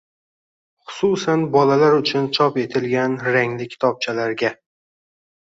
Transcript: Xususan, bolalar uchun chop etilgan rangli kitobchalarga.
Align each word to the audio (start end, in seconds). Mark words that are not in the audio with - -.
Xususan, 0.93 1.43
bolalar 1.55 1.97
uchun 1.97 2.25
chop 2.39 2.57
etilgan 2.63 3.19
rangli 3.37 3.69
kitobchalarga. 3.75 4.53